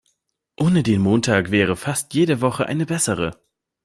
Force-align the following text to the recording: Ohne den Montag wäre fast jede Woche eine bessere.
Ohne 0.59 0.81
den 0.81 0.99
Montag 0.99 1.51
wäre 1.51 1.75
fast 1.75 2.15
jede 2.15 2.41
Woche 2.41 2.65
eine 2.65 2.87
bessere. 2.87 3.39